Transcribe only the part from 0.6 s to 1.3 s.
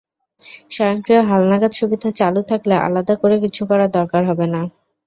স্বয়ংক্রিয়